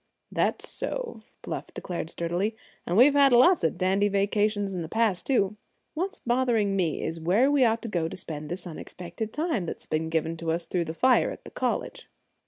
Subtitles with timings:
[0.31, 2.55] "That's so," Bluff declared sturdily,
[2.87, 5.57] "and we've had lots of dandy vacations in the past, too.
[5.93, 9.85] What's bothering me is where we ought to go to spend this unexpected time that's
[9.85, 12.09] been given to us through the fire at the college."